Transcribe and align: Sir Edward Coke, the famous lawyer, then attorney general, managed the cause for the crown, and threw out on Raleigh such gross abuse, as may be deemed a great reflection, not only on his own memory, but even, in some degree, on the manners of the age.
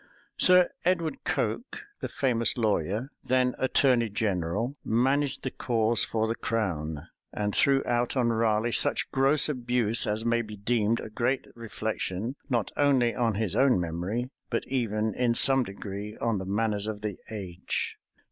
Sir 0.39 0.71
Edward 0.83 1.23
Coke, 1.25 1.85
the 1.99 2.07
famous 2.07 2.57
lawyer, 2.57 3.11
then 3.23 3.53
attorney 3.59 4.09
general, 4.09 4.73
managed 4.83 5.43
the 5.43 5.51
cause 5.51 6.03
for 6.03 6.27
the 6.27 6.33
crown, 6.33 7.05
and 7.31 7.55
threw 7.55 7.83
out 7.85 8.17
on 8.17 8.29
Raleigh 8.33 8.71
such 8.71 9.11
gross 9.11 9.47
abuse, 9.47 10.07
as 10.07 10.25
may 10.25 10.41
be 10.41 10.57
deemed 10.57 10.99
a 10.99 11.11
great 11.11 11.45
reflection, 11.53 12.35
not 12.49 12.71
only 12.75 13.13
on 13.13 13.35
his 13.35 13.55
own 13.55 13.79
memory, 13.79 14.31
but 14.49 14.65
even, 14.67 15.13
in 15.13 15.35
some 15.35 15.61
degree, 15.61 16.17
on 16.17 16.39
the 16.39 16.45
manners 16.47 16.87
of 16.87 17.01
the 17.01 17.17
age. 17.29 17.97